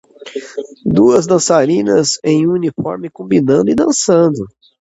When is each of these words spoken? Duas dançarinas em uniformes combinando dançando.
Duas 0.83 1.27
dançarinas 1.27 2.17
em 2.23 2.47
uniformes 2.47 3.11
combinando 3.13 3.75
dançando. 3.75 4.47